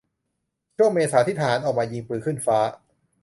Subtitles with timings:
[0.75, 2.59] ช่วงเมษาที่ทหารออกมา 'ยิงปืนขึ้นฟ้า'